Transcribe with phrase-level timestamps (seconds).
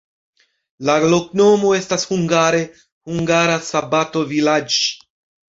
[0.89, 2.63] La loknomo estas hungare:
[3.11, 4.83] hungara-sabato-vilaĝ'.